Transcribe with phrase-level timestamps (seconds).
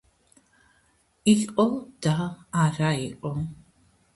[1.33, 1.65] იყო
[2.07, 2.15] და
[2.65, 3.35] არა იყო